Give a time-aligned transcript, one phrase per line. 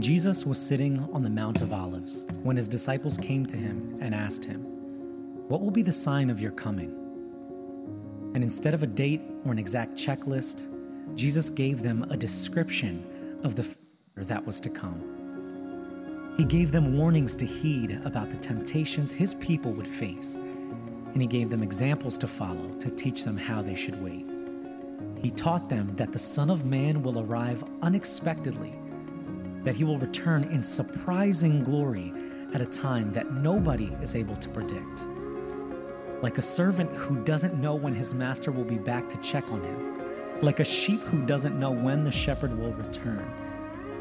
[0.00, 4.14] Jesus was sitting on the Mount of Olives when his disciples came to him and
[4.14, 4.60] asked him,
[5.48, 6.94] What will be the sign of your coming?
[8.32, 10.62] And instead of a date or an exact checklist,
[11.16, 13.68] Jesus gave them a description of the
[14.14, 16.34] that was to come.
[16.36, 21.26] He gave them warnings to heed about the temptations his people would face, and he
[21.26, 24.26] gave them examples to follow to teach them how they should wait.
[25.20, 28.77] He taught them that the Son of Man will arrive unexpectedly
[29.64, 32.12] that he will return in surprising glory
[32.54, 35.06] at a time that nobody is able to predict.
[36.22, 39.62] Like a servant who doesn't know when his master will be back to check on
[39.62, 43.30] him, like a sheep who doesn't know when the shepherd will return,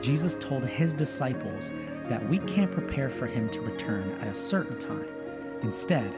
[0.02, 1.72] Jesus told his disciples
[2.08, 5.08] that we can't prepare for him to return at a certain time.
[5.64, 6.14] Instead,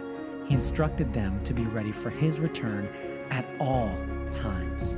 [0.46, 2.90] he instructed them to be ready for his return
[3.30, 3.96] at all
[4.32, 4.98] times.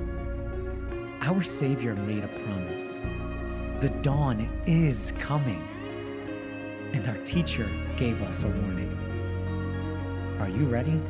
[1.21, 2.99] Our Savior made a promise
[3.81, 5.67] the dawn is coming.
[6.93, 7.67] And our teacher
[7.97, 8.95] gave us a warning.
[10.39, 11.01] Are you ready?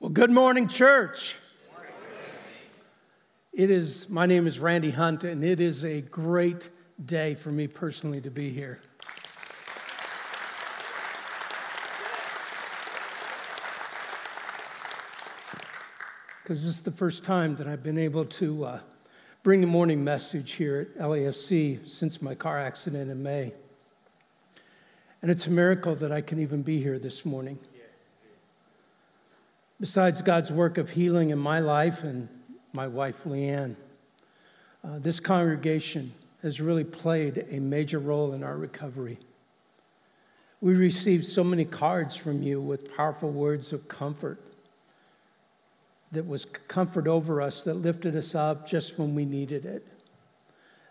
[0.00, 1.36] Well, good morning, church.
[3.52, 6.70] It is, my name is Randy Hunt, and it is a great
[7.04, 8.80] day for me personally to be here.
[16.46, 18.80] Because this is the first time that I've been able to uh,
[19.42, 23.52] bring a morning message here at LAFC since my car accident in May.
[25.20, 27.58] And it's a miracle that I can even be here this morning.
[29.80, 32.28] Besides God's work of healing in my life and
[32.72, 33.74] my wife, Leanne,
[34.84, 39.18] uh, this congregation has really played a major role in our recovery.
[40.60, 44.40] We received so many cards from you with powerful words of comfort
[46.12, 49.86] that was comfort over us, that lifted us up just when we needed it.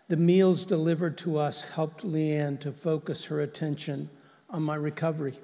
[0.08, 4.08] The meals delivered to us helped Leanne to focus her attention
[4.48, 5.40] on my recovery.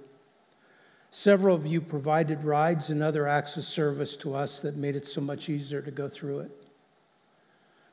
[1.10, 5.04] Several of you provided rides and other acts of service to us that made it
[5.04, 6.50] so much easier to go through it.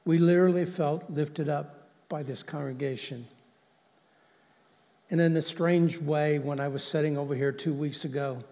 [0.06, 3.28] We literally felt lifted up by this congregation.
[5.10, 8.44] And in a strange way, when I was sitting over here two weeks ago,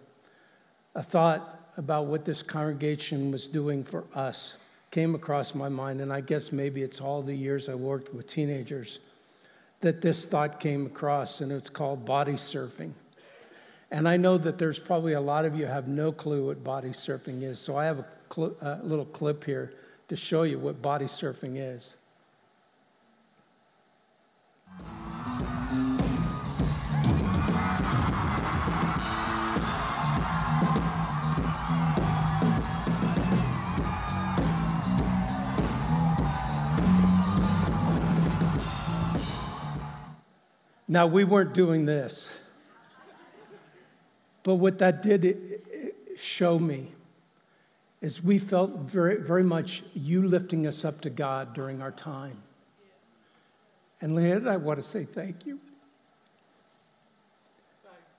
[0.96, 4.58] a thought about what this congregation was doing for us
[4.90, 8.28] came across my mind, and I guess maybe it's all the years I worked with
[8.28, 9.00] teenagers
[9.82, 12.94] that this thought came across, and it's called body surfing.
[13.92, 16.90] And I know that there's probably a lot of you have no clue what body
[16.90, 19.74] surfing is, so I have a, cl- a little clip here
[20.08, 21.96] to show you what body surfing is.
[40.88, 42.42] Now, we weren't doing this.
[44.44, 45.62] But what that did
[46.16, 46.94] show me
[48.02, 52.44] is we felt very, very much you lifting us up to God during our time.
[54.00, 55.60] And Leanne, I want to say thank you.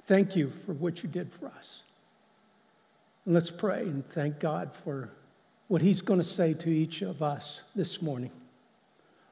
[0.01, 1.85] Thank you for what you did for us.
[3.25, 5.11] And let's pray and thank God for
[5.69, 8.33] what He's going to say to each of us this morning.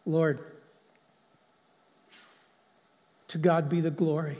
[0.04, 0.55] Lord,
[3.28, 4.38] to God be the glory.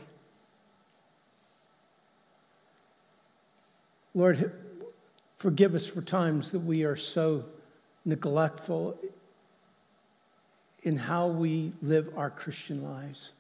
[4.15, 4.53] Lord,
[5.37, 7.45] forgive us for times that we are so
[8.05, 8.99] neglectful
[10.83, 13.33] in how we live our Christian lives.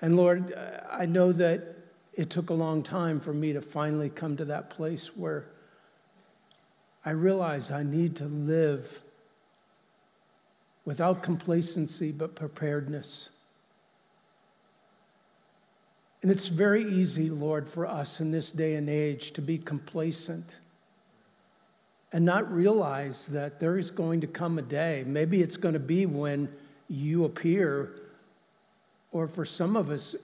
[0.00, 0.52] And Lord,
[0.90, 1.76] I know that
[2.12, 5.46] it took a long time for me to finally come to that place where
[7.04, 9.00] I realize I need to live
[10.84, 13.30] without complacency, but preparedness.
[16.22, 20.60] And it's very easy, Lord, for us in this day and age to be complacent
[22.12, 25.02] and not realize that there is going to come a day.
[25.06, 26.48] Maybe it's going to be when
[26.88, 27.98] you appear,
[29.10, 30.14] or for some of us,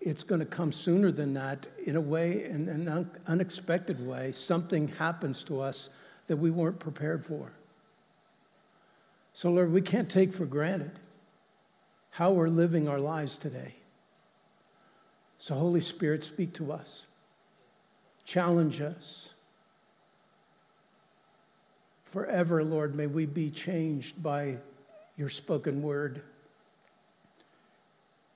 [0.00, 4.32] it's going to come sooner than that in a way, in an unexpected way.
[4.32, 5.90] Something happens to us
[6.28, 7.52] that we weren't prepared for.
[9.32, 10.92] So, Lord, we can't take for granted
[12.10, 13.76] how we're living our lives today.
[15.38, 17.06] So, Holy Spirit, speak to us,
[18.24, 19.30] challenge us.
[22.02, 24.56] Forever, Lord, may we be changed by
[25.16, 26.22] your spoken word.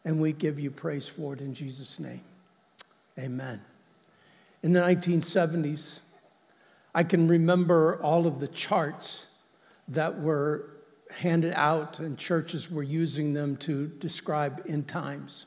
[0.04, 2.22] And we give you praise for it in Jesus' name.
[3.18, 3.62] Amen.
[4.62, 6.00] in the 1970s.
[6.94, 9.26] I can remember all of the charts
[9.88, 10.68] that were
[11.18, 15.46] handed out, and churches were using them to describe end times.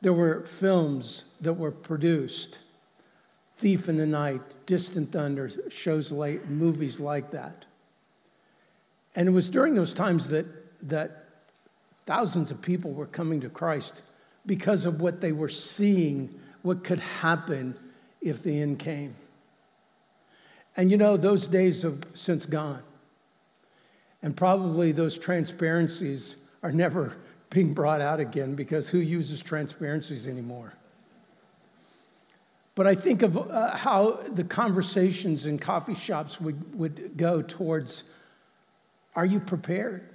[0.00, 2.58] There were films that were produced
[3.56, 7.64] Thief in the Night, Distant Thunder, shows like movies like that.
[9.14, 10.46] And it was during those times that,
[10.88, 11.28] that
[12.04, 14.02] thousands of people were coming to Christ
[14.44, 17.78] because of what they were seeing, what could happen
[18.20, 19.14] if the end came.
[20.76, 22.82] And you know, those days have since gone.
[24.22, 27.16] And probably those transparencies are never
[27.50, 30.74] being brought out again because who uses transparencies anymore?
[32.74, 38.04] But I think of uh, how the conversations in coffee shops would, would go towards
[39.14, 40.08] are you prepared?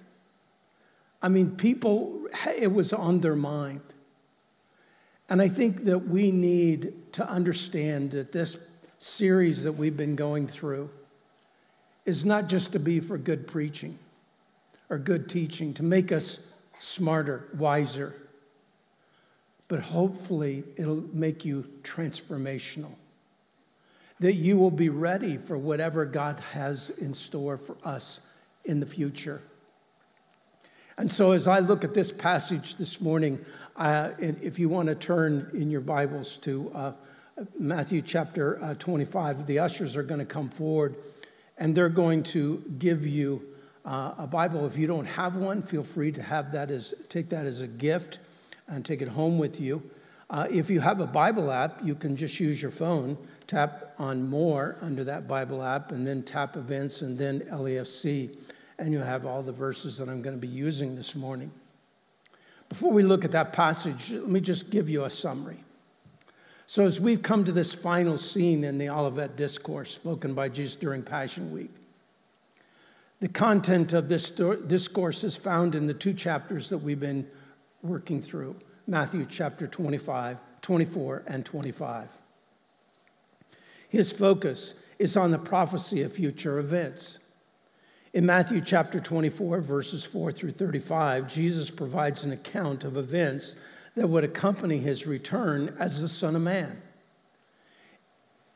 [1.21, 2.25] I mean, people,
[2.57, 3.81] it was on their mind.
[5.29, 8.57] And I think that we need to understand that this
[8.97, 10.89] series that we've been going through
[12.07, 13.99] is not just to be for good preaching
[14.89, 16.39] or good teaching, to make us
[16.79, 18.15] smarter, wiser,
[19.67, 22.93] but hopefully it'll make you transformational.
[24.21, 28.21] That you will be ready for whatever God has in store for us
[28.63, 29.41] in the future.
[30.97, 33.45] And so, as I look at this passage this morning,
[33.75, 36.91] uh, if you want to turn in your Bibles to uh,
[37.59, 40.95] Matthew chapter uh, 25, the ushers are going to come forward
[41.57, 43.41] and they're going to give you
[43.85, 44.65] uh, a Bible.
[44.65, 47.67] If you don't have one, feel free to have that as, take that as a
[47.67, 48.19] gift
[48.67, 49.81] and take it home with you.
[50.29, 53.17] Uh, if you have a Bible app, you can just use your phone,
[53.47, 58.37] tap on More under that Bible app, and then tap Events and then LAFC,
[58.77, 61.51] and you'll have all the verses that I'm going to be using this morning.
[62.67, 65.63] Before we look at that passage, let me just give you a summary.
[66.69, 70.75] So, as we've come to this final scene in the Olivet Discourse spoken by Jesus
[70.75, 71.71] during Passion Week,
[73.21, 77.25] the content of this discourse is found in the two chapters that we've been
[77.81, 82.09] working through Matthew chapter 25, 24, and 25.
[83.87, 87.19] His focus is on the prophecy of future events.
[88.11, 93.55] In Matthew chapter 24, verses 4 through 35, Jesus provides an account of events
[93.97, 96.79] that would accompany his return as the Son of Man.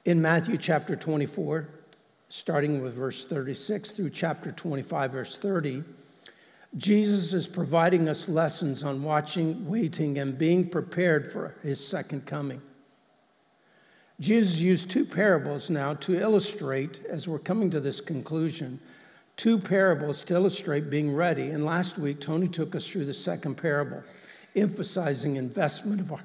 [0.06, 1.68] In Matthew chapter 24,
[2.30, 5.84] starting with verse 36 through chapter 25, verse 30,
[6.78, 12.62] Jesus is providing us lessons on watching, waiting, and being prepared for his second coming.
[14.20, 18.80] Jesus used two parables now to illustrate, as we're coming to this conclusion,
[19.38, 21.50] two parables to illustrate being ready.
[21.50, 24.04] And last week, Tony took us through the second parable,
[24.56, 26.24] emphasizing investment of our,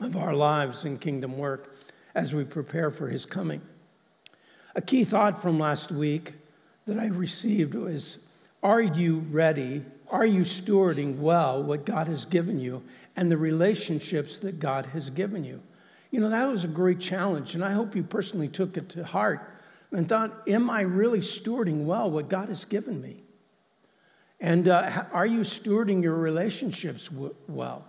[0.00, 1.74] of our lives in kingdom work
[2.14, 3.60] as we prepare for his coming.
[4.74, 6.34] A key thought from last week
[6.86, 8.18] that I received was
[8.62, 9.84] are you ready?
[10.10, 12.82] Are you stewarding well what God has given you
[13.14, 15.60] and the relationships that God has given you?
[16.10, 19.04] You know, that was a great challenge, and I hope you personally took it to
[19.04, 19.50] heart
[19.90, 23.23] and thought, Am I really stewarding well what God has given me?
[24.44, 27.82] And uh, are you stewarding your relationships w- well?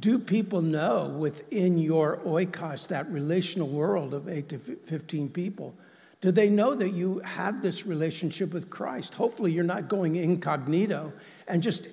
[0.00, 5.74] Do people know within your oikos, that relational world of 8 to 15 people,
[6.22, 9.16] do they know that you have this relationship with Christ?
[9.16, 11.12] Hopefully, you're not going incognito
[11.46, 11.86] and just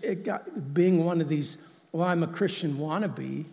[0.74, 1.58] being one of these,
[1.92, 3.44] well, I'm a Christian wannabe,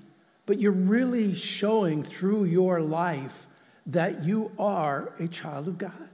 [0.46, 3.48] but you're really showing through your life
[3.86, 6.08] that you are a child of God.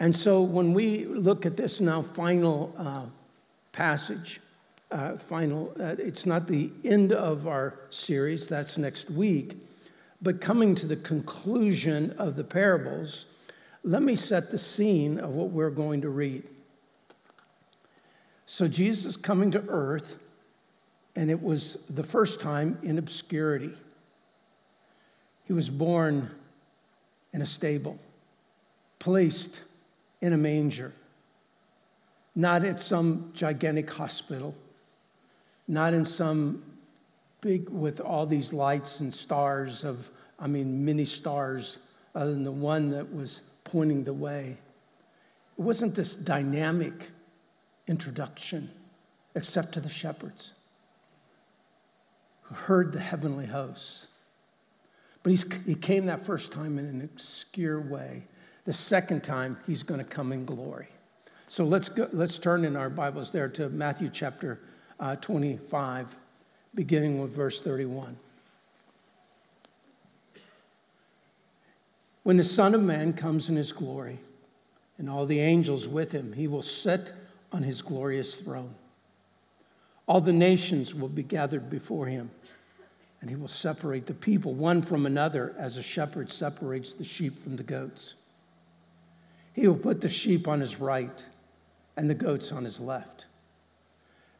[0.00, 3.04] And so, when we look at this now final uh,
[3.70, 4.40] passage,
[4.90, 9.58] uh, final, uh, it's not the end of our series, that's next week.
[10.22, 13.26] But coming to the conclusion of the parables,
[13.84, 16.44] let me set the scene of what we're going to read.
[18.46, 20.18] So, Jesus coming to earth,
[21.14, 23.74] and it was the first time in obscurity.
[25.44, 26.30] He was born
[27.34, 27.98] in a stable,
[28.98, 29.60] placed
[30.20, 30.92] in a manger,
[32.34, 34.54] not at some gigantic hospital,
[35.66, 36.62] not in some
[37.40, 41.78] big with all these lights and stars of, I mean, many stars,
[42.14, 44.58] other than the one that was pointing the way.
[45.58, 47.10] It wasn't this dynamic
[47.86, 48.70] introduction,
[49.34, 50.54] except to the shepherds
[52.42, 54.08] who heard the heavenly hosts.
[55.22, 55.32] But
[55.66, 58.24] he came that first time in an obscure way.
[58.70, 60.86] The second time, he's going to come in glory.
[61.48, 64.60] So let's, go, let's turn in our Bibles there to Matthew chapter
[65.00, 66.14] uh, 25
[66.72, 68.16] beginning with verse 31.
[72.22, 74.20] When the Son of Man comes in his glory,
[74.98, 77.12] and all the angels with him, he will sit
[77.50, 78.76] on his glorious throne.
[80.06, 82.30] All the nations will be gathered before him,
[83.20, 87.36] and he will separate the people one from another as a shepherd separates the sheep
[87.36, 88.14] from the goats.
[89.52, 91.26] He will put the sheep on his right
[91.96, 93.26] and the goats on his left.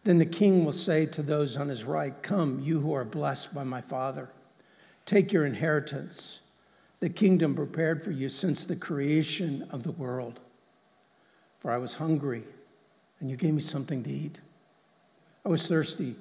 [0.05, 3.55] Then the king will say to those on his right, Come, you who are blessed
[3.55, 4.31] by my Father,
[5.05, 6.41] take your inheritance,
[7.01, 10.41] the kingdom prepared for you since the creation of the world.
[11.59, 12.45] For I was hungry,
[13.19, 14.41] and you gave me something to eat.
[15.45, 16.17] I was thirsty,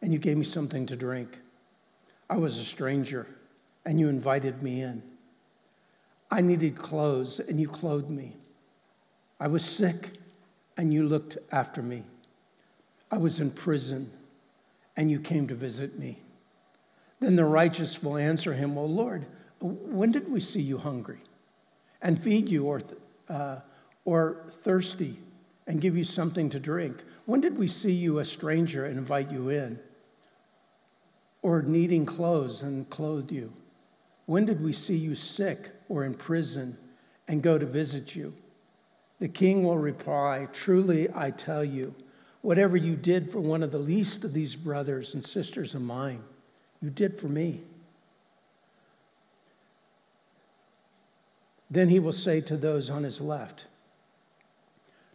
[0.00, 1.40] and you gave me something to drink.
[2.30, 3.26] I was a stranger,
[3.84, 5.02] and you invited me in.
[6.30, 8.36] I needed clothes, and you clothed me.
[9.38, 10.10] I was sick
[10.76, 12.04] and you looked after me.
[13.10, 14.10] I was in prison,
[14.96, 16.18] and you came to visit me.
[17.20, 19.26] Then the righteous will answer him, Well, Lord,
[19.60, 21.20] when did we see you hungry
[22.02, 22.82] and feed you, or,
[23.28, 23.60] uh,
[24.04, 25.18] or thirsty
[25.66, 27.02] and give you something to drink?
[27.24, 29.78] When did we see you a stranger and invite you in?
[31.40, 33.52] Or needing clothes and clothe you?
[34.26, 36.76] When did we see you sick or in prison
[37.28, 38.34] and go to visit you?
[39.20, 41.94] The king will reply, Truly, I tell you,
[42.42, 46.22] whatever you did for one of the least of these brothers and sisters of mine,
[46.82, 47.62] you did for me.
[51.70, 53.66] Then he will say to those on his left,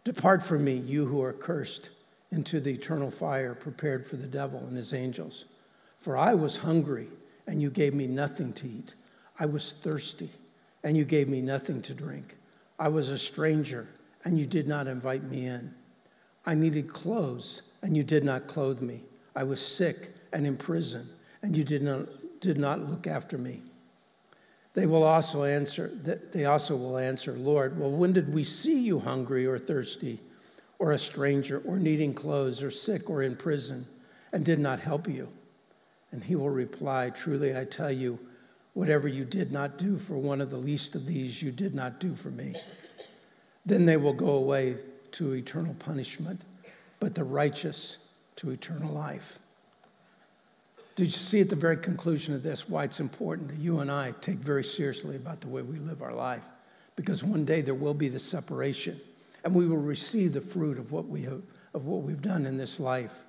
[0.04, 1.90] Depart from me, you who are cursed,
[2.32, 5.44] into the eternal fire prepared for the devil and his angels.
[5.98, 7.08] For I was hungry,
[7.46, 8.94] and you gave me nothing to eat.
[9.38, 10.30] I was thirsty,
[10.82, 12.36] and you gave me nothing to drink.
[12.78, 13.88] I was a stranger,
[14.24, 15.74] and you did not invite me in.
[16.46, 19.02] I needed clothes, and you did not clothe me.
[19.34, 21.08] I was sick and in prison,
[21.42, 23.62] and you did not, did not look after me.
[24.72, 25.90] They will also answer,
[26.32, 30.20] they also will answer, Lord, well, when did we see you hungry or thirsty,
[30.78, 33.86] or a stranger, or needing clothes, or sick, or in prison,
[34.32, 35.28] and did not help you?
[36.12, 38.18] And he will reply, Truly I tell you,
[38.74, 41.98] Whatever you did not do for one of the least of these, you did not
[41.98, 42.54] do for me.
[43.66, 44.76] Then they will go away
[45.12, 46.42] to eternal punishment,
[46.98, 47.98] but the righteous
[48.36, 49.38] to eternal life.
[50.96, 53.90] Did you see at the very conclusion of this why it's important that you and
[53.90, 56.44] I take very seriously about the way we live our life?
[56.96, 59.00] Because one day there will be the separation,
[59.44, 61.42] and we will receive the fruit of what, we have,
[61.74, 63.24] of what we've done in this life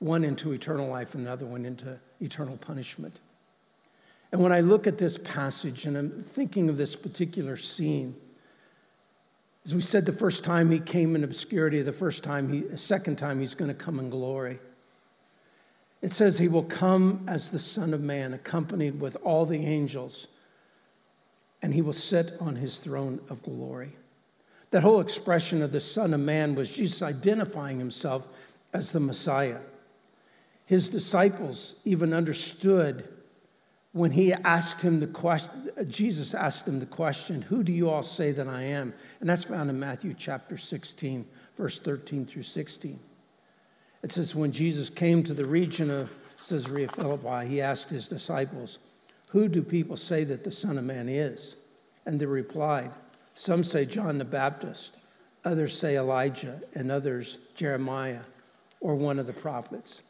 [0.00, 3.20] one into eternal life, another one into eternal punishment.
[4.32, 8.14] And when I look at this passage and I'm thinking of this particular scene,
[9.64, 12.78] as we said the first time he came in obscurity, the first time he, the
[12.78, 14.58] second time he's going to come in glory.
[16.00, 20.28] It says he will come as the Son of Man, accompanied with all the angels,
[21.60, 23.92] and he will sit on his throne of glory.
[24.70, 28.28] That whole expression of the Son of Man was Jesus identifying himself
[28.72, 29.58] as the Messiah.
[30.64, 33.08] His disciples even understood
[33.92, 38.04] when he asked him the question, Jesus asked him the question, Who do you all
[38.04, 38.94] say that I am?
[39.18, 43.00] And that's found in Matthew chapter 16, verse 13 through 16.
[44.02, 48.78] It says, When Jesus came to the region of Caesarea Philippi, he asked his disciples,
[49.30, 51.56] Who do people say that the Son of Man is?
[52.06, 52.92] And they replied,
[53.34, 54.98] Some say John the Baptist,
[55.44, 58.22] others say Elijah, and others Jeremiah
[58.80, 60.04] or one of the prophets.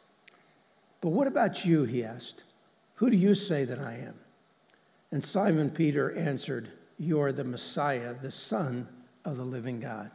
[1.01, 1.85] But what about you?
[1.85, 2.45] He asked.
[3.01, 4.15] Who do you say that I am?
[5.11, 8.89] And Simon Peter answered, You are the Messiah, the Son
[9.25, 10.11] of the living God.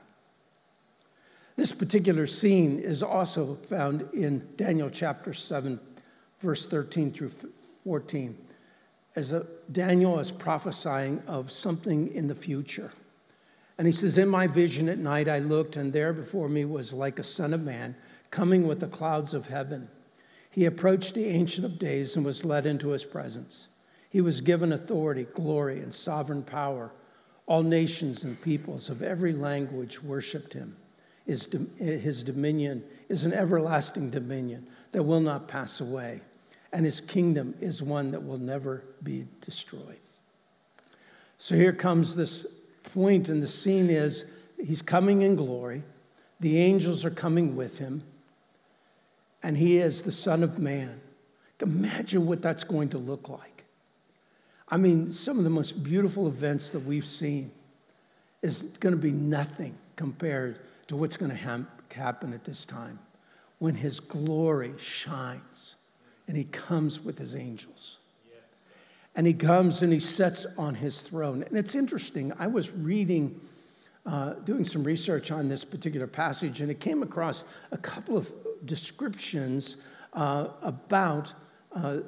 [1.56, 5.80] This particular scene is also found in Daniel chapter 7,
[6.40, 7.32] verse 13 through
[7.84, 8.38] 14,
[9.16, 12.92] as a, Daniel is prophesying of something in the future.
[13.80, 16.94] And he says, In my vision at night I looked, and there before me was
[16.94, 17.96] like a son of man
[18.30, 19.90] coming with the clouds of heaven.
[20.56, 23.68] He approached the Ancient of Days and was led into his presence.
[24.10, 26.94] He was given authority, glory, and sovereign power.
[27.46, 30.78] All nations and peoples of every language worshiped him.
[31.26, 36.22] His, his dominion is an everlasting dominion that will not pass away,
[36.72, 40.00] and his kingdom is one that will never be destroyed.
[41.38, 42.46] So here comes this
[42.94, 44.24] point, and the scene is
[44.56, 45.84] he's coming in glory.
[46.40, 48.04] The angels are coming with him
[49.46, 51.00] and he is the Son of Man.
[51.62, 53.66] Imagine what that's going to look like.
[54.68, 57.52] I mean, some of the most beautiful events that we've seen
[58.42, 61.62] is going to be nothing compared to what's going to ha-
[61.94, 62.98] happen at this time
[63.60, 65.76] when his glory shines
[66.28, 67.98] and he comes with his angels.
[69.16, 71.44] and he comes and he sits on his throne.
[71.44, 72.34] And it's interesting.
[72.40, 73.40] I was reading,
[74.08, 78.34] uh, doing some research on this particular passage, and it came across a couple of
[78.66, 79.78] descriptions
[80.14, 81.34] uh, about
[81.76, 82.00] uh,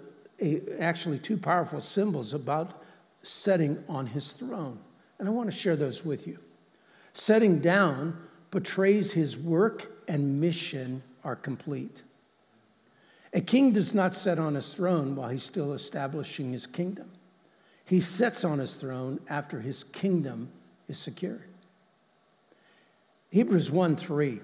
[0.42, 2.82] a, actually two powerful symbols about
[3.24, 4.80] setting on his throne.
[5.20, 6.40] And I want to share those with you.
[7.14, 8.18] Setting down
[8.52, 12.04] portrays his work and mission are complete.
[13.34, 17.12] A king does not sit on his throne while he's still establishing his kingdom.
[17.86, 20.50] He sits on his throne after his kingdom
[20.88, 21.44] is secured.
[23.30, 24.40] Hebrews 1 3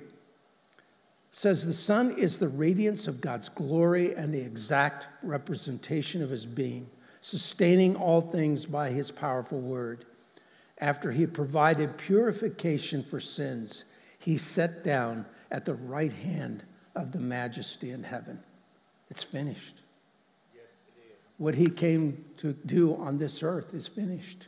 [1.35, 6.45] says, The Son is the radiance of God's glory and the exact representation of his
[6.45, 6.89] being,
[7.21, 10.05] sustaining all things by his powerful word.
[10.77, 13.83] After he provided purification for sins,
[14.19, 16.63] he sat down at the right hand
[16.95, 18.39] of the majesty in heaven.
[19.09, 19.81] It's finished.
[20.53, 21.17] Yes, it is.
[21.37, 24.47] What he came to do on this earth is finished.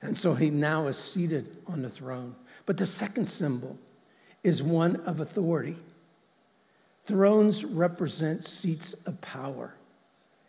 [0.00, 2.36] And so he now is seated on the throne.
[2.66, 3.78] But the second symbol
[4.42, 5.76] is one of authority.
[7.04, 9.74] Thrones represent seats of power.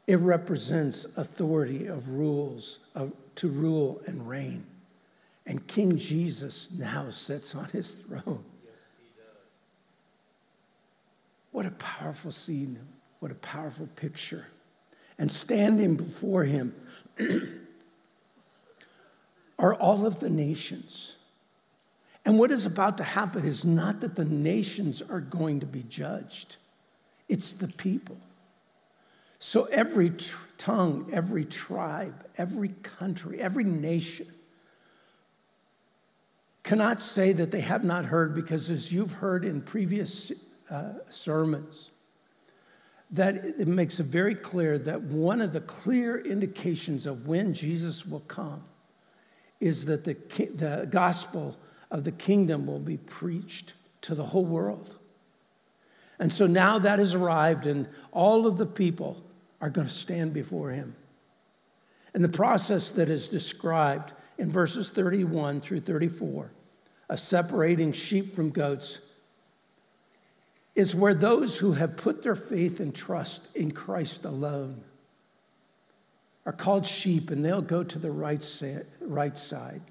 [0.07, 4.65] It represents authority of rules of, to rule and reign.
[5.45, 8.43] And King Jesus now sits on his throne.
[11.51, 12.79] What a powerful scene.
[13.19, 14.47] What a powerful picture.
[15.17, 16.75] And standing before him
[19.59, 21.15] are all of the nations.
[22.29, 25.81] And what is about to happen is not that the nations are going to be
[25.81, 26.57] judged,
[27.27, 28.17] it's the people.
[29.39, 30.13] So every
[30.59, 34.27] tongue, every tribe, every country, every nation
[36.61, 40.31] cannot say that they have not heard because, as you've heard in previous
[40.69, 41.89] uh, sermons,
[43.09, 48.05] that it makes it very clear that one of the clear indications of when Jesus
[48.05, 48.65] will come
[49.59, 50.13] is that the,
[50.53, 51.57] the gospel
[51.91, 54.95] of the kingdom will be preached to the whole world.
[56.19, 59.23] And so now that has arrived, and all of the people
[59.61, 60.95] are going to stand before him.
[62.13, 66.51] And the process that is described in verses 31 through 34,
[67.09, 68.99] a separating sheep from goats,
[70.75, 74.83] is where those who have put their faith and trust in Christ alone
[76.45, 78.43] are called sheep and they'll go to the right,
[79.01, 79.81] right side.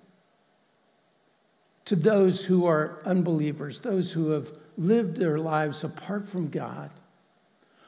[1.89, 6.91] To those who are unbelievers, those who have lived their lives apart from God,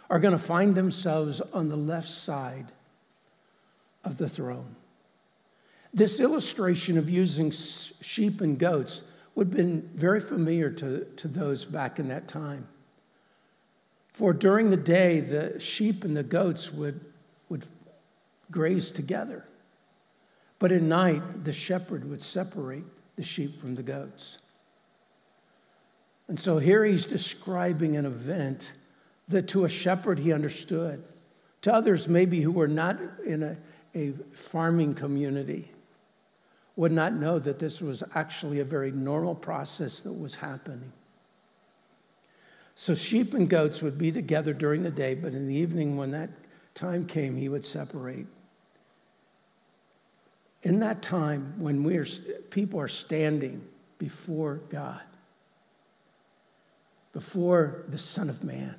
[0.08, 2.72] are going to find themselves on the left side
[4.02, 4.74] of the throne.
[5.92, 9.02] This illustration of using sheep and goats
[9.34, 12.68] would have been very familiar to, to those back in that time.
[14.08, 17.04] For during the day, the sheep and the goats would,
[17.50, 17.66] would
[18.50, 19.44] graze together.
[20.58, 22.84] But at night, the shepherd would separate
[23.20, 24.38] the sheep from the goats.
[26.26, 28.72] And so here he's describing an event
[29.28, 31.04] that to a shepherd he understood.
[31.62, 33.58] To others, maybe who were not in a,
[33.94, 35.70] a farming community,
[36.76, 40.92] would not know that this was actually a very normal process that was happening.
[42.74, 46.12] So sheep and goats would be together during the day, but in the evening, when
[46.12, 46.30] that
[46.74, 48.28] time came, he would separate.
[50.62, 52.06] In that time, when we're,
[52.50, 53.66] people are standing
[53.98, 55.00] before God,
[57.12, 58.74] before the Son of Man,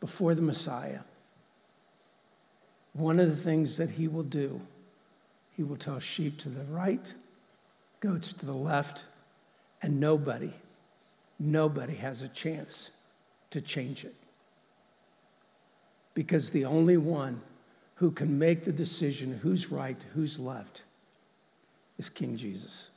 [0.00, 1.00] before the Messiah,
[2.92, 4.60] one of the things that he will do,
[5.56, 7.14] he will tell sheep to the right,
[8.00, 9.04] goats to the left,
[9.80, 10.52] and nobody
[11.42, 12.90] nobody has a chance
[13.50, 14.14] to change it.
[16.14, 17.42] Because the only one
[18.02, 20.82] who can make the decision who's right, who's left,
[21.98, 22.90] is King Jesus.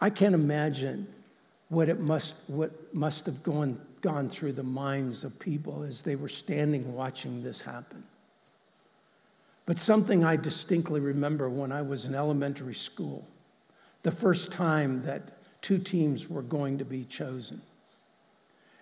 [0.00, 1.06] I can't imagine
[1.68, 6.16] what it must, what must have gone, gone through the minds of people as they
[6.16, 8.02] were standing watching this happen.
[9.64, 13.28] But something I distinctly remember when I was in elementary school,
[14.02, 17.62] the first time that two teams were going to be chosen.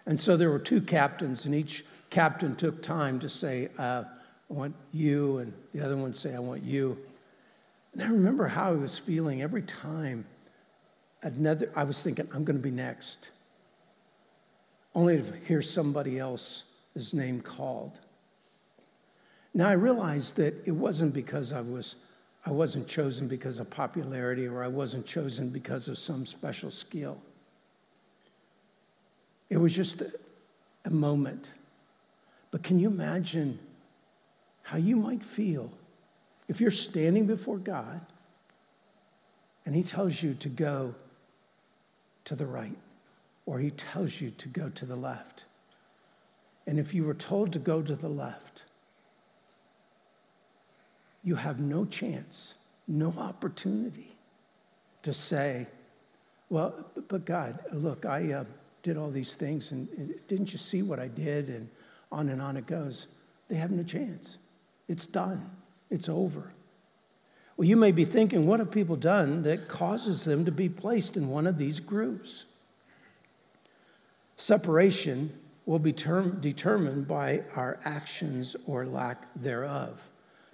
[0.06, 1.84] And so there were two captains, and each
[2.16, 4.02] captain took time to say, uh,
[4.50, 6.96] I want you, and the other one say, I want you.
[7.92, 10.24] And I remember how I was feeling every time
[11.20, 13.28] another, I was thinking, I'm going to be next.
[14.94, 17.98] Only to hear somebody else's name called.
[19.52, 21.96] Now I realized that it wasn't because I was
[22.46, 27.20] I wasn't chosen because of popularity or I wasn't chosen because of some special skill.
[29.50, 30.12] It was just a,
[30.86, 31.50] a moment.
[32.56, 33.58] But can you imagine
[34.62, 35.70] how you might feel
[36.48, 38.00] if you're standing before God
[39.66, 40.94] and He tells you to go
[42.24, 42.78] to the right
[43.44, 45.44] or He tells you to go to the left.
[46.66, 48.64] And if you were told to go to the left,
[51.22, 52.54] you have no chance,
[52.88, 54.16] no opportunity
[55.02, 55.66] to say,
[56.48, 58.44] Well, but God, look, I uh,
[58.82, 61.50] did all these things, and didn't you see what I did?
[61.50, 61.68] And
[62.16, 63.06] on and on it goes.
[63.48, 64.38] They have no chance.
[64.88, 65.50] It's done,
[65.90, 66.52] it's over.
[67.56, 71.16] Well, you may be thinking, what have people done that causes them to be placed
[71.16, 72.44] in one of these groups?
[74.36, 80.08] Separation will be term, determined by our actions or lack thereof.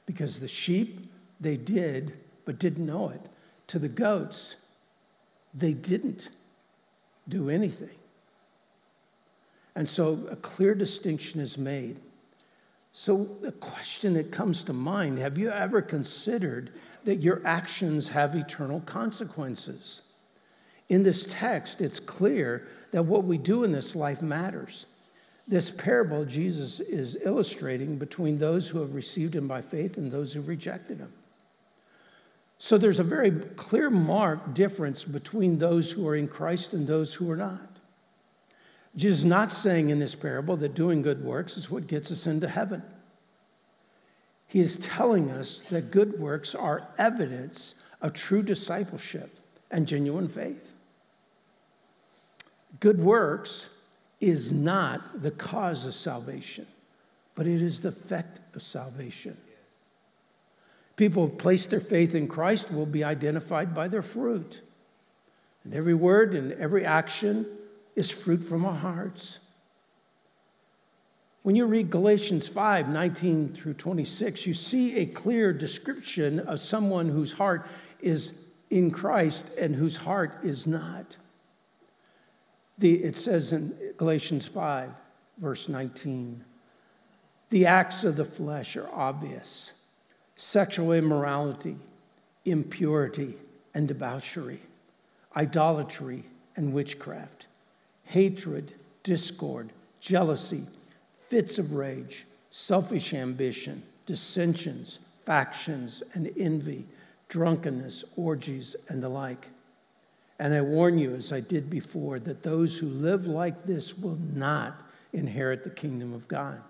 [0.07, 2.13] Because the sheep, they did,
[2.45, 3.21] but didn't know it.
[3.69, 4.57] To the goats,
[5.53, 6.29] they didn't
[7.29, 7.97] do anything.
[9.75, 11.99] And so a clear distinction is made.
[12.93, 16.71] So, the question that comes to mind have you ever considered
[17.05, 20.03] that your actions have eternal consequences?
[20.91, 24.85] In this text, it's clear that what we do in this life matters.
[25.49, 30.35] This parable Jesus is illustrating between those who have received him by faith and those
[30.35, 31.13] who rejected him.
[32.59, 37.15] So there's a very clear marked difference between those who are in Christ and those
[37.15, 37.72] who are not.
[38.95, 42.27] Jesus is not saying in this parable that doing good works is what gets us
[42.27, 42.83] into heaven.
[44.47, 49.39] He is telling us that good works are evidence of true discipleship
[49.71, 50.75] and genuine faith.
[52.81, 53.71] Good works
[54.21, 56.67] is not the cause of salvation,
[57.35, 59.39] but it is the effect of salvation.
[60.97, 64.61] People who place their faith in Christ will be identified by their fruit.
[65.65, 67.47] And every word and every action
[67.95, 69.41] is fruit from our hearts.
[71.43, 77.09] When you read Galatians 5 19 through 26, you see a clear description of someone
[77.09, 77.67] whose heart
[78.01, 78.33] is
[78.71, 81.17] in Christ and whose heart is not.
[82.79, 84.91] The, it says in Galatians 5,
[85.39, 86.45] verse 19,
[87.51, 89.73] the acts of the flesh are obvious
[90.37, 91.77] sexual immorality,
[92.45, 93.35] impurity,
[93.75, 94.61] and debauchery,
[95.37, 96.25] idolatry,
[96.57, 97.47] and witchcraft
[98.13, 100.67] hatred, discord, jealousy,
[101.29, 106.85] fits of rage, selfish ambition, dissensions, factions, and envy,
[107.31, 109.49] drunkenness, orgies, and the like.
[110.39, 114.19] And I warn you, as I did before, that those who live like this will
[114.21, 114.83] not
[115.15, 116.61] inherit the kingdom of God.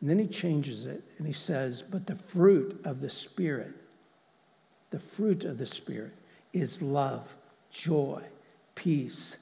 [0.00, 3.74] And then he changes it and he says, But the fruit of the Spirit,
[4.90, 6.14] the fruit of the Spirit
[6.54, 7.34] is love,
[7.70, 8.22] joy,
[8.74, 9.36] peace,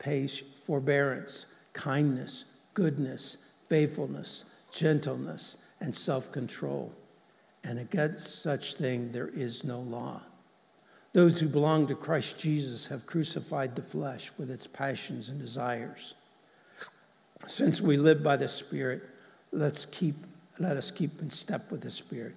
[0.00, 3.36] patience, forbearance, kindness, goodness,
[3.68, 6.92] faithfulness, gentleness, and self control.
[7.62, 10.22] And against such thing there is no law.
[11.12, 16.14] Those who belong to Christ Jesus have crucified the flesh with its passions and desires.
[17.46, 19.02] Since we live by the Spirit,
[19.50, 20.14] let's keep,
[20.58, 22.36] let us keep in step with the Spirit.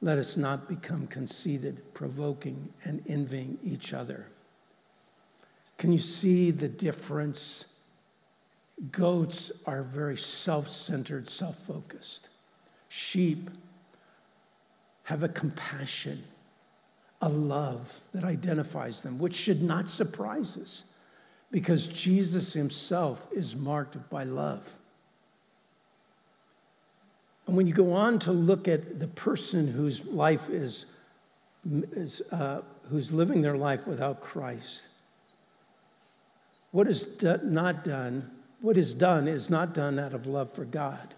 [0.00, 4.28] Let us not become conceited, provoking, and envying each other.
[5.78, 7.66] Can you see the difference?
[8.90, 12.28] Goats are very self centered, self focused.
[12.88, 13.50] Sheep
[15.04, 16.24] have a compassion,
[17.22, 20.84] a love that identifies them, which should not surprise us
[21.50, 24.76] because Jesus himself is marked by love.
[27.46, 30.84] And when you go on to look at the person whose life is,
[31.92, 32.60] is uh,
[32.90, 34.88] who's living their life without Christ,
[36.70, 40.64] what is do- not done, what is done is not done out of love for
[40.64, 41.14] God.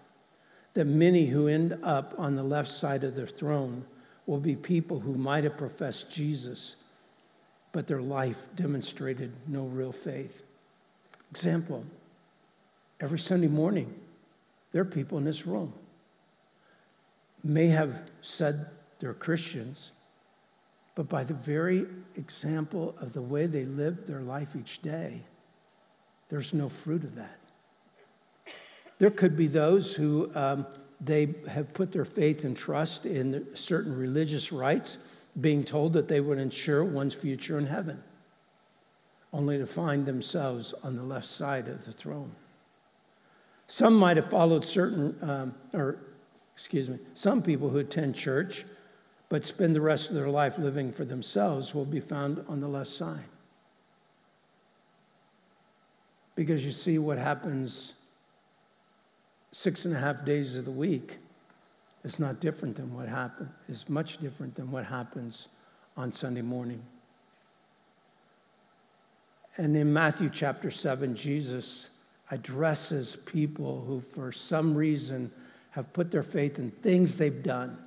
[0.73, 3.85] That many who end up on the left side of the throne
[4.25, 6.77] will be people who might have professed Jesus,
[7.71, 10.43] but their life demonstrated no real faith.
[11.31, 11.85] Example
[12.99, 13.93] every Sunday morning,
[14.71, 15.73] there are people in this room
[17.43, 18.67] may have said
[18.99, 19.91] they're Christians,
[20.95, 25.23] but by the very example of the way they live their life each day,
[26.31, 27.37] there's no fruit of that.
[28.99, 30.65] There could be those who um,
[31.01, 34.97] they have put their faith and trust in certain religious rites,
[35.39, 38.01] being told that they would ensure one's future in heaven,
[39.33, 42.31] only to find themselves on the left side of the throne.
[43.67, 45.97] Some might have followed certain, um, or
[46.53, 48.63] excuse me, some people who attend church
[49.27, 52.67] but spend the rest of their life living for themselves will be found on the
[52.67, 53.30] left side.
[56.41, 57.93] Because you see what happens
[59.51, 61.19] six and a half days of the week
[62.03, 65.49] is not different than what happened, is much different than what happens
[65.95, 66.81] on Sunday morning.
[69.55, 71.89] And in Matthew chapter 7, Jesus
[72.31, 75.29] addresses people who, for some reason,
[75.69, 77.77] have put their faith in things they've done.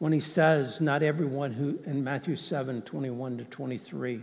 [0.00, 4.22] When he says, Not everyone who, in Matthew 7 21 to 23,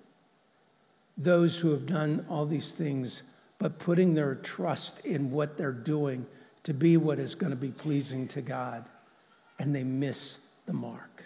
[1.23, 3.23] those who have done all these things,
[3.59, 6.25] but putting their trust in what they're doing
[6.63, 8.85] to be what is going to be pleasing to God,
[9.59, 11.25] and they miss the mark.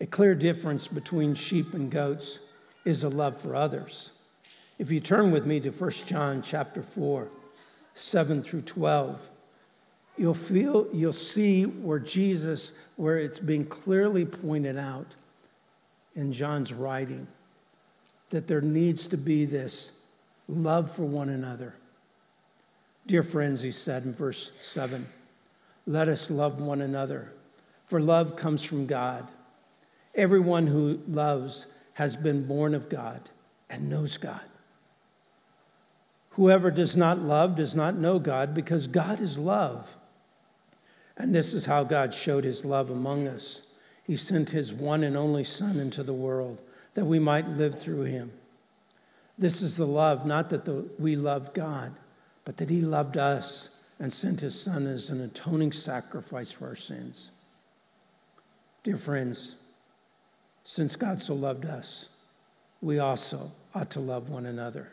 [0.00, 2.40] A clear difference between sheep and goats
[2.84, 4.12] is a love for others.
[4.78, 7.28] If you turn with me to 1 John chapter 4,
[7.92, 9.28] 7 through 12,
[10.16, 15.14] you'll feel you'll see where Jesus, where it's being clearly pointed out
[16.16, 17.26] in John's writing
[18.30, 19.92] that there needs to be this
[20.48, 21.74] love for one another.
[23.06, 25.06] Dear friends, he said in verse 7,
[25.86, 27.32] let us love one another,
[27.84, 29.28] for love comes from God.
[30.14, 33.28] Everyone who loves has been born of God
[33.68, 34.42] and knows God.
[36.30, 39.96] Whoever does not love does not know God because God is love.
[41.16, 43.62] And this is how God showed his love among us.
[44.04, 46.58] He sent his one and only Son into the world
[46.94, 48.32] that we might live through him.
[49.38, 51.94] This is the love, not that the, we loved God,
[52.44, 56.76] but that he loved us and sent his Son as an atoning sacrifice for our
[56.76, 57.30] sins.
[58.82, 59.56] Dear friends,
[60.64, 62.08] since God so loved us,
[62.80, 64.92] we also ought to love one another.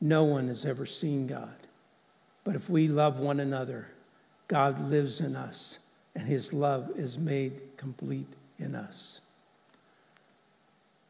[0.00, 1.56] No one has ever seen God,
[2.44, 3.88] but if we love one another,
[4.46, 5.78] God lives in us,
[6.14, 9.20] and his love is made complete in us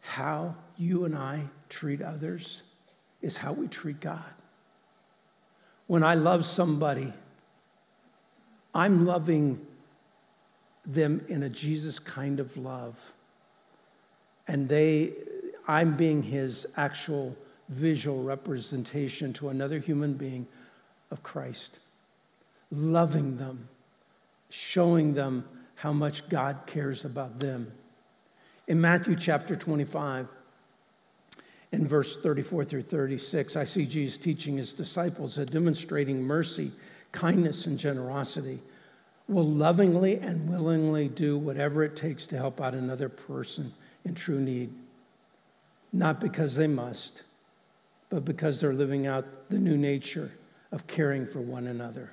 [0.07, 2.62] how you and I treat others
[3.21, 4.23] is how we treat God.
[5.88, 7.12] When I love somebody,
[8.73, 9.66] I'm loving
[10.85, 13.12] them in a Jesus kind of love.
[14.47, 15.12] And they,
[15.66, 17.37] I'm being his actual
[17.69, 20.47] visual representation to another human being
[21.11, 21.81] of Christ,
[22.71, 23.69] loving them,
[24.51, 27.73] showing them how much God cares about them.
[28.66, 30.26] In Matthew chapter 25,
[31.72, 36.72] in verse 34 through 36, I see Jesus teaching his disciples that demonstrating mercy,
[37.12, 38.61] kindness, and generosity
[39.29, 43.72] will lovingly and willingly do whatever it takes to help out another person
[44.05, 44.72] in true need.
[45.92, 47.24] Not because they must,
[48.11, 50.33] but because they're living out the new nature
[50.72, 52.12] of caring for one another.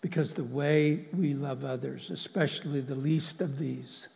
[0.00, 4.08] Because the way we love others, especially the least of these,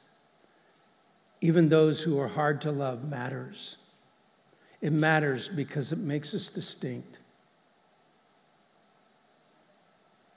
[1.47, 3.77] even those who are hard to love, matters.
[4.81, 7.21] It matters because it makes us distinct.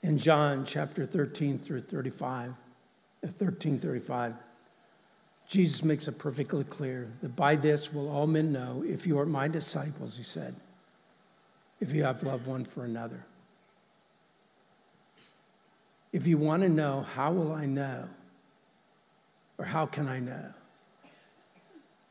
[0.04, 2.54] In John chapter 13 through 35,
[3.22, 4.36] 1335, uh,
[5.48, 9.26] Jesus makes it perfectly clear that by this will all men know if you are
[9.26, 10.54] my disciples, he said,
[11.80, 13.26] if you have love one for another.
[16.12, 18.08] If you want to know, how will I know?
[19.58, 20.54] Or how can I know?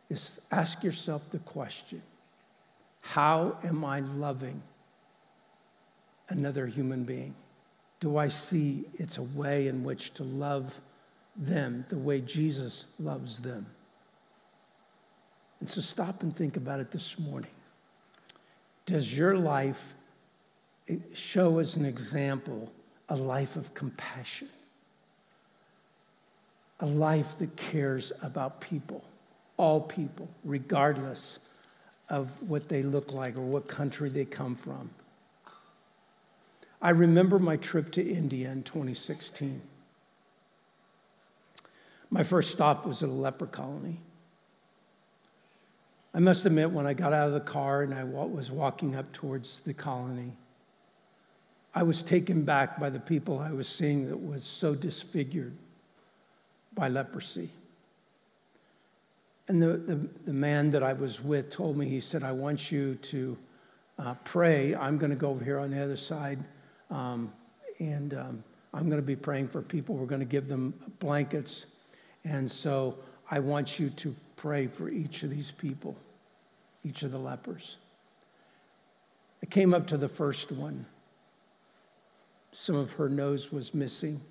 [0.09, 2.01] Is ask yourself the question
[3.01, 4.63] How am I loving
[6.27, 7.35] another human being?
[7.99, 10.81] Do I see it's a way in which to love
[11.35, 13.67] them the way Jesus loves them?
[15.59, 17.51] And so stop and think about it this morning.
[18.85, 19.93] Does your life
[20.87, 22.71] eh, show as an example
[23.09, 24.49] a life of compassion?
[26.79, 29.03] A life that cares about people?
[29.59, 31.37] All people, regardless
[32.07, 34.89] of what they look like or what country they come from.
[36.81, 39.61] I remember my trip to India in 2016.
[42.09, 43.99] My first stop was at a leper colony.
[46.13, 49.11] I must admit, when I got out of the car and I was walking up
[49.11, 50.37] towards the colony,
[51.75, 55.53] I was taken back by the people I was seeing that was so disfigured
[56.73, 57.49] by leprosy.
[59.49, 59.95] And the, the,
[60.27, 63.35] the, man that I was with told me, he said, I want you to
[63.97, 64.75] uh, pray.
[64.75, 66.37] I'm going to go over here on the other side
[66.91, 67.33] Um,
[67.79, 69.95] and um, I'm going to be praying for people.
[69.95, 71.65] We're going to give them blankets.
[72.23, 72.99] And so
[73.31, 75.97] I want you to pray for each of these people,
[76.83, 77.77] each of the lepers.
[79.41, 80.85] I came up to the first one.
[82.51, 84.21] Some of her nose was missing.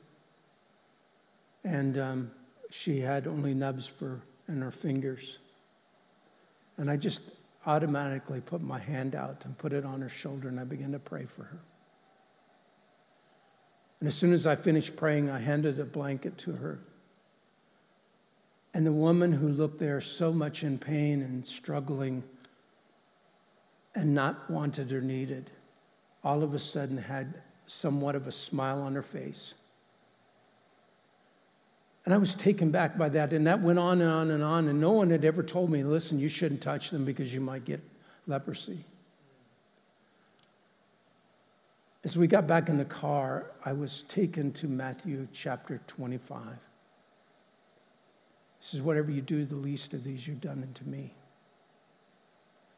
[1.65, 2.31] And um,
[2.71, 5.39] she had only nubs for in her fingers.
[6.77, 7.21] And I just
[7.67, 10.99] automatically put my hand out and put it on her shoulder and I began to
[10.99, 11.59] pray for her.
[14.01, 16.79] And as soon as I finished praying, I handed a blanket to her.
[18.73, 22.23] And the woman who looked there so much in pain and struggling
[23.95, 25.51] and not wanted or needed,
[26.23, 29.55] all of a sudden had somewhat of a smile on her face.
[32.09, 33.35] And I was taken back by that.
[33.35, 34.66] And that went on and on and on.
[34.66, 37.66] And no one had ever told me, listen, you shouldn't touch them because you might
[37.66, 37.83] get
[38.27, 38.87] leprosy.
[42.03, 46.47] As we got back in the car, I was taken to Matthew chapter 25.
[48.59, 51.12] This is whatever you do, the least of these you've done unto me.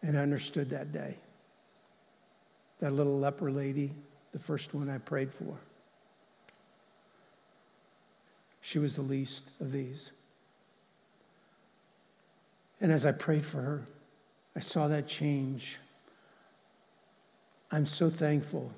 [0.02, 1.18] And I understood that day.
[2.80, 3.92] That little leper lady,
[4.32, 5.56] the first one I prayed for.
[8.70, 10.12] She was the least of these.
[12.80, 13.83] And as I prayed for her,
[14.54, 15.78] I saw that change.
[17.72, 18.70] I'm so thankful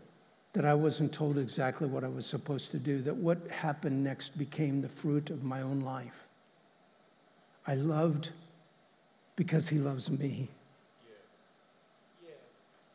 [0.54, 4.38] that I wasn't told exactly what I was supposed to do, that what happened next
[4.38, 6.26] became the fruit of my own life.
[7.66, 8.30] I loved
[9.36, 10.48] because he loves me.
[11.06, 11.18] Yes.
[12.24, 12.34] Yes.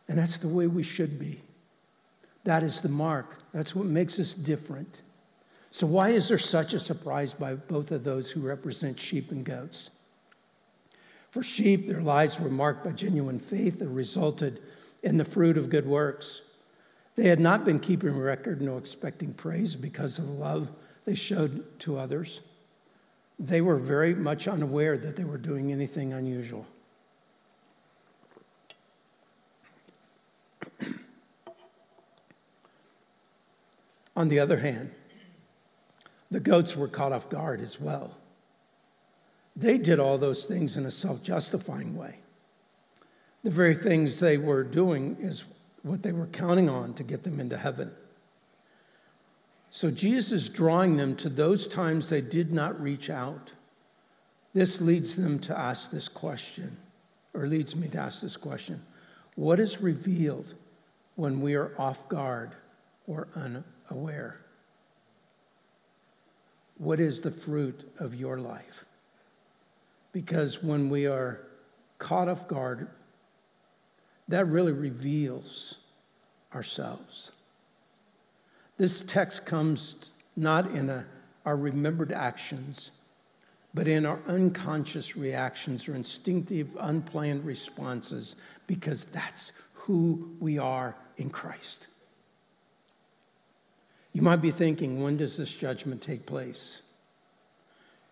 [0.07, 1.43] And that's the way we should be.
[2.43, 3.37] That is the mark.
[3.53, 5.01] That's what makes us different.
[5.77, 9.45] So, why is there such a surprise by both of those who represent sheep and
[9.45, 9.91] goats?
[11.29, 14.59] For sheep, their lives were marked by genuine faith that resulted
[15.03, 16.41] in the fruit of good works.
[17.15, 20.71] They had not been keeping record nor expecting praise because of the love
[21.05, 22.41] they showed to others.
[23.37, 26.65] They were very much unaware that they were doing anything unusual.
[34.15, 34.89] On the other hand,
[36.29, 38.17] the goats were caught off guard as well.
[39.55, 42.19] They did all those things in a self justifying way.
[43.43, 45.45] The very things they were doing is
[45.81, 47.91] what they were counting on to get them into heaven.
[49.69, 53.53] So Jesus is drawing them to those times they did not reach out.
[54.53, 56.77] This leads them to ask this question,
[57.33, 58.83] or leads me to ask this question
[59.35, 60.55] What is revealed
[61.15, 62.55] when we are off guard
[63.07, 64.41] or unaware?
[66.77, 68.85] What is the fruit of your life?
[70.11, 71.41] Because when we are
[71.97, 72.87] caught off guard,
[74.27, 75.75] that really reveals
[76.53, 77.31] ourselves.
[78.77, 81.05] This text comes not in a,
[81.45, 82.91] our remembered actions,
[83.73, 88.35] but in our unconscious reactions or instinctive, unplanned responses,
[88.67, 91.87] because that's who we are in Christ.
[94.17, 96.81] You might be thinking, when does this judgment take place?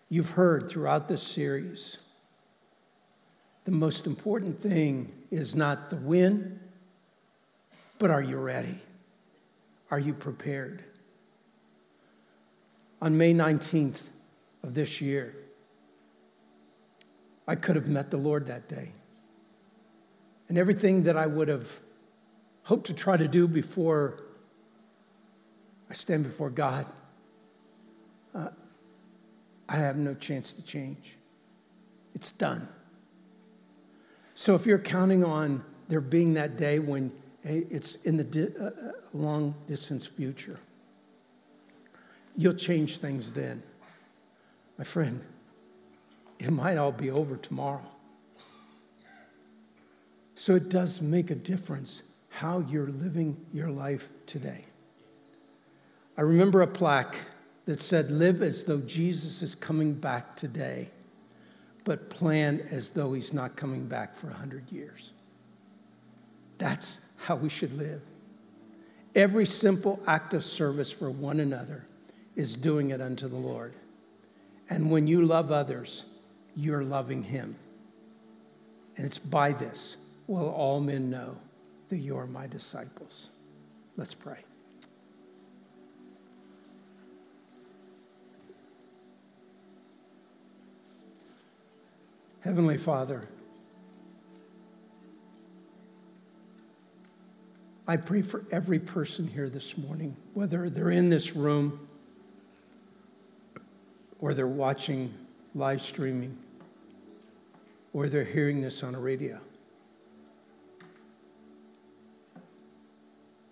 [0.08, 1.98] You've heard throughout this series,
[3.63, 6.60] the most important thing is not the when,
[7.98, 8.78] but are you ready?
[9.89, 10.84] Are you prepared?
[13.02, 14.10] On May 19th
[14.62, 15.36] of this year,
[17.48, 18.91] I could have met the Lord that day.
[20.50, 21.80] And everything that I would have
[22.65, 24.22] hoped to try to do before
[25.95, 26.86] stand before God,
[28.34, 28.49] uh,
[29.67, 31.17] I have no chance to change.
[32.13, 32.67] It's done.
[34.34, 37.12] So if you're counting on there being that day when
[37.43, 38.71] it's in the di- uh, uh,
[39.13, 40.60] long distance future,
[42.36, 43.63] you'll change things then.
[44.77, 45.21] My friend,
[46.39, 47.86] it might all be over tomorrow.
[50.36, 54.65] So it does make a difference how you're living your life today.
[56.18, 57.18] I remember a plaque
[57.66, 60.89] that said, Live as though Jesus is coming back today,
[61.84, 65.11] but plan as though he's not coming back for 100 years.
[66.57, 68.01] That's how we should live.
[69.13, 71.86] Every simple act of service for one another
[72.36, 73.74] is doing it unto the Lord.
[74.70, 76.05] And when you love others,
[76.55, 77.55] you're loving him.
[78.97, 79.97] And it's by this
[80.28, 81.38] will all men know
[81.89, 83.30] that you are my disciples.
[83.95, 84.39] Let's pray.
[92.46, 93.28] Heavenly Father,
[97.88, 101.88] I pray for every person here this morning, whether they're in this room
[104.20, 105.12] or they're watching
[105.56, 106.38] live streaming
[107.93, 109.39] or they're hearing this on a radio.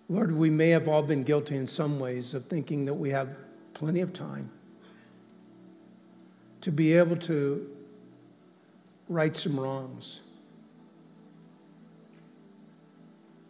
[0.08, 3.38] Lord, we may have all been guilty in some ways of thinking that we have
[3.72, 4.50] plenty of time
[6.60, 7.73] to be able to
[9.08, 10.22] right some wrongs.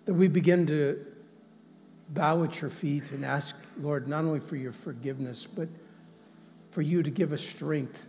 [0.05, 1.05] That we begin to
[2.09, 5.69] bow at your feet and ask, Lord, not only for your forgiveness, but
[6.71, 8.07] for you to give us strength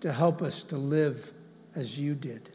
[0.00, 1.32] to help us to live
[1.74, 2.50] as you did,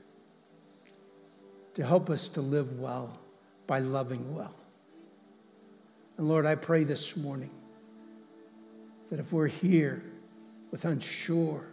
[1.75, 3.19] to help us to live well
[3.67, 4.55] by loving well.
[6.17, 7.51] And Lord, I pray this morning
[9.09, 10.03] that if we're here
[10.71, 11.65] with unsure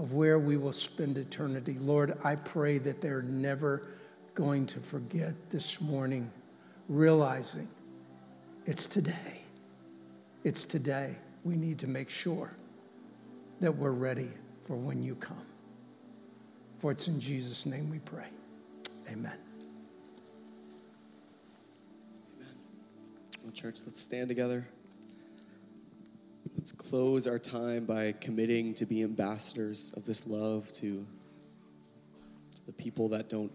[0.00, 3.82] of where we will spend eternity, Lord, I pray that they're never
[4.34, 6.30] going to forget this morning,
[6.88, 7.68] realizing
[8.64, 9.42] it's today.
[10.42, 11.16] It's today.
[11.44, 12.50] We need to make sure
[13.60, 14.30] that we're ready
[14.64, 15.44] for when you come.
[16.78, 18.28] For it's in Jesus' name we pray.
[19.06, 19.36] Amen.
[22.38, 22.54] Amen.
[23.42, 24.66] Well, church, let's stand together.
[26.60, 31.06] Let's close our time by committing to be ambassadors of this love to,
[32.54, 33.50] to the people that don't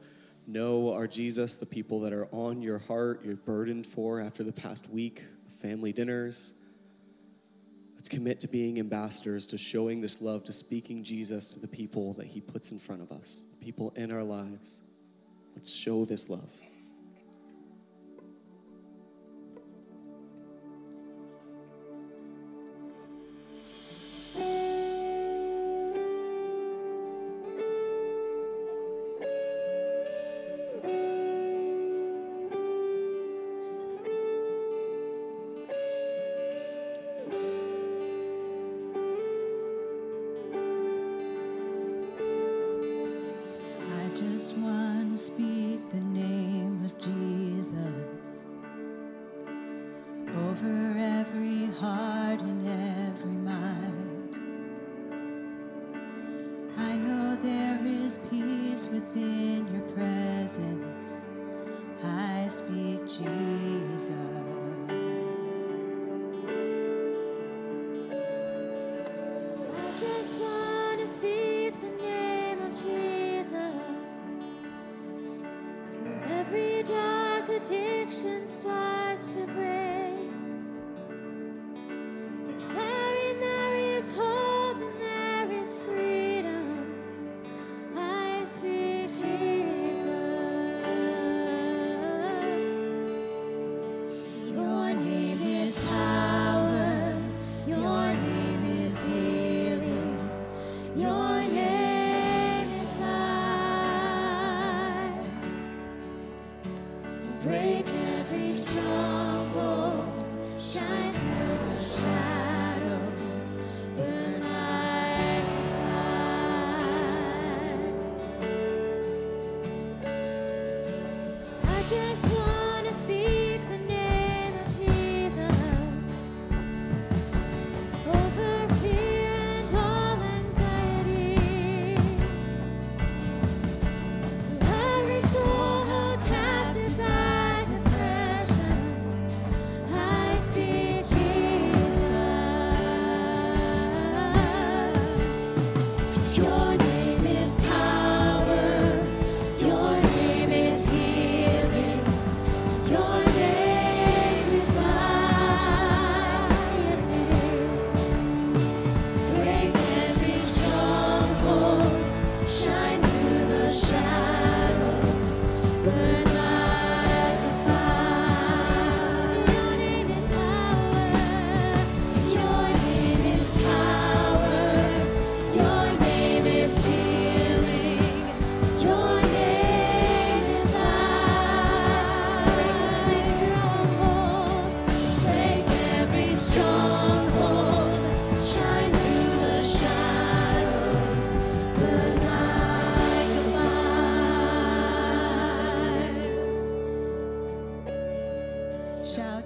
[0.47, 4.51] know our Jesus, the people that are on your heart, you're burdened for after the
[4.51, 6.53] past week of family dinners.
[7.93, 12.13] Let's commit to being ambassadors, to showing this love, to speaking Jesus to the people
[12.13, 14.81] that He puts in front of us, the people in our lives.
[15.55, 16.49] Let's show this love.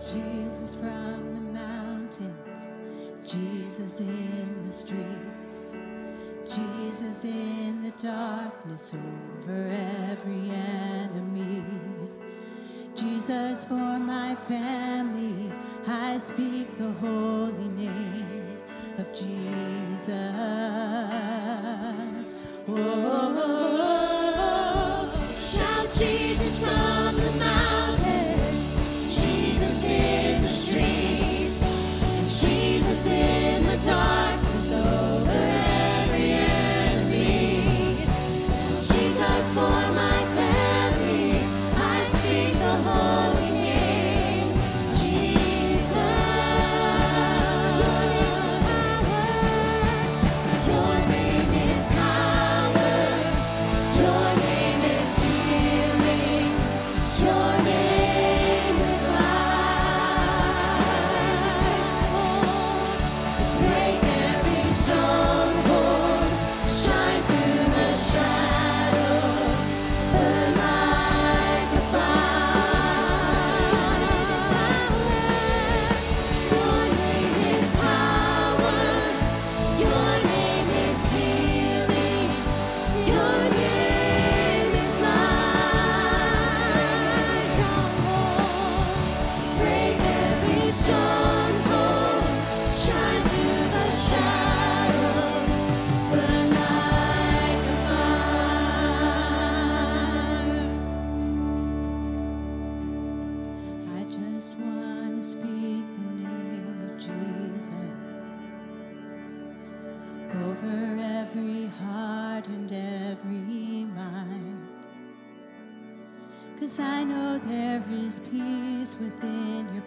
[0.02, 2.72] Jesus from the mountains,
[3.28, 5.78] Jesus in the streets,
[6.46, 9.68] Jesus in the darkness over
[10.10, 11.64] every enemy.
[12.96, 15.52] Jesus for my family,
[15.86, 18.58] I speak the holy name
[18.98, 20.16] of Jesus.
[22.68, 27.29] Oh, oh, oh, oh shout Jesus from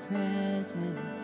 [0.09, 1.22] presence.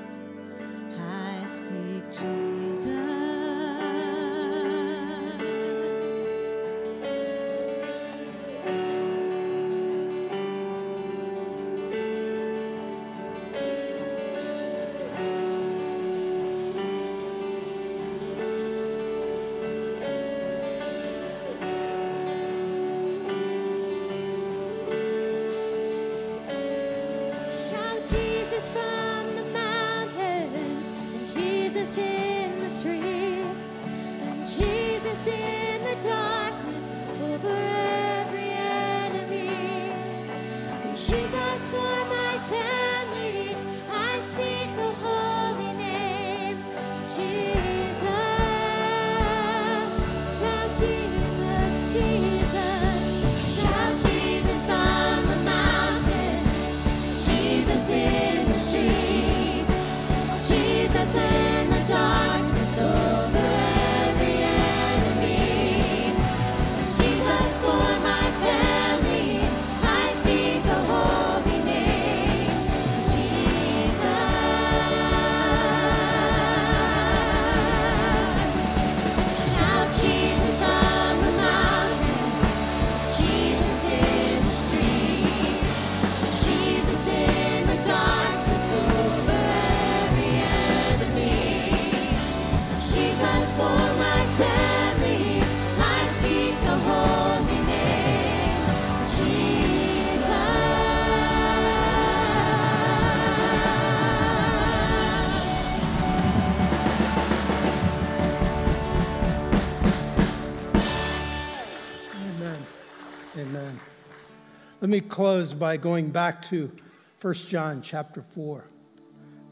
[114.89, 116.72] Let me close by going back to
[117.20, 118.64] 1 John chapter 4,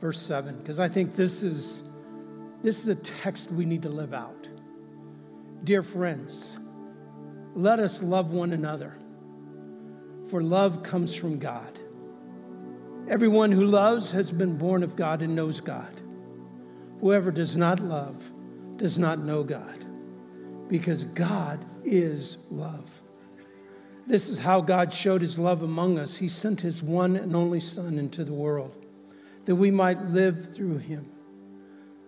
[0.00, 1.82] verse 7, because I think this is
[2.62, 4.48] this is a text we need to live out.
[5.62, 6.58] Dear friends,
[7.54, 8.96] let us love one another,
[10.30, 11.80] for love comes from God.
[13.06, 16.00] Everyone who loves has been born of God and knows God.
[17.02, 18.32] Whoever does not love
[18.76, 19.84] does not know God,
[20.70, 23.02] because God is love.
[24.06, 26.16] This is how God showed his love among us.
[26.16, 28.84] He sent his one and only Son into the world
[29.46, 31.10] that we might live through him.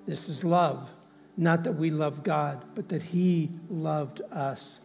[0.07, 0.91] This is love,
[1.37, 4.81] not that we love God, but that he loved us.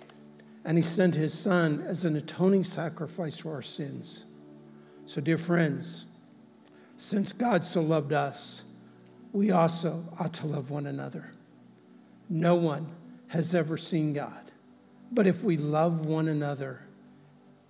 [0.66, 4.26] And he sent his Son as an atoning sacrifice for our sins.
[5.06, 6.08] So, dear friends,
[6.96, 8.64] since God so loved us,
[9.34, 11.34] we also ought to love one another.
[12.30, 12.88] No one
[13.28, 14.52] has ever seen God.
[15.12, 16.83] But if we love one another,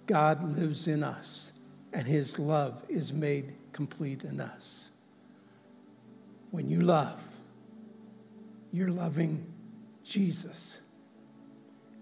[0.06, 1.54] God lives in us,
[1.92, 4.90] and his love is made complete in us.
[6.52, 7.22] When you love,
[8.72, 9.46] you're loving
[10.04, 10.82] Jesus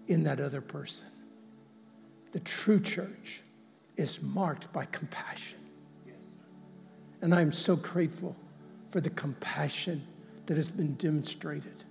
[0.08, 1.08] in that other person.
[2.32, 3.42] The true church
[3.96, 5.58] is marked by compassion
[7.22, 8.36] And I am so grateful
[8.90, 10.06] for the compassion
[10.46, 11.84] that has been demonstrated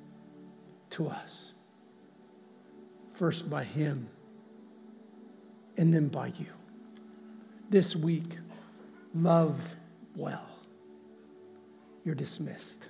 [0.91, 1.53] to us.
[3.13, 4.09] First by Him,
[5.77, 6.47] and then by you.
[7.69, 8.37] This week,
[9.13, 9.75] love
[10.15, 10.45] well.
[12.03, 12.87] You're dismissed.